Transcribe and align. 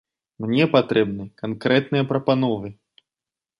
Мне 0.45 0.65
патрэбны 0.75 1.27
канкрэтныя 1.43 2.09
прапановы. 2.15 2.75